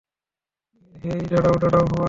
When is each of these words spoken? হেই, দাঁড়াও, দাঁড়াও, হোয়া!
হেই, 0.93 1.21
দাঁড়াও, 1.31 1.55
দাঁড়াও, 1.61 1.83
হোয়া! 1.83 1.99